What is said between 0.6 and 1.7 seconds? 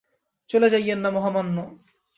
যাইয়েন না, মহামান্য।